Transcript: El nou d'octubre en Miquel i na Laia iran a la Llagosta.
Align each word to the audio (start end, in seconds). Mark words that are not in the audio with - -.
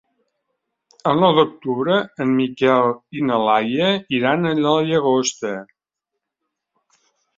El 1.09 1.19
nou 1.23 1.33
d'octubre 1.39 1.97
en 2.25 2.33
Miquel 2.39 2.89
i 3.19 3.23
na 3.27 3.37
Laia 3.49 3.91
iran 4.21 4.53
a 4.53 4.57
la 4.63 4.75
Llagosta. 4.89 5.53